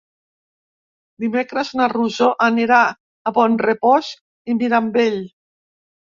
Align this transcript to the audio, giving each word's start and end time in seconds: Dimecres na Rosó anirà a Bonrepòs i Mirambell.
Dimecres 1.25 1.69
na 1.79 1.87
Rosó 1.93 2.31
anirà 2.47 2.81
a 2.93 3.35
Bonrepòs 3.37 4.11
i 4.55 4.59
Mirambell. 4.65 5.23